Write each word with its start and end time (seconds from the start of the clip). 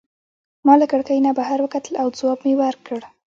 ما 0.65 0.73
له 0.81 0.85
کړکۍ 0.91 1.17
نه 1.25 1.31
بهر 1.39 1.57
وکتل 1.61 1.93
او 2.01 2.07
ځواب 2.17 2.39
مي 2.45 2.53
ورکړ. 2.61 2.99